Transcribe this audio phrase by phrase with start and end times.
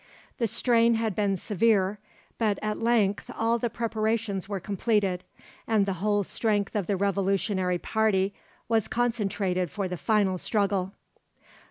[0.39, 1.99] The strain had been severe,
[2.39, 5.23] but at length all the preparations were completed,
[5.67, 8.33] and the whole strength of the Revolutionary party
[8.67, 10.93] was concentrated for the final struggle.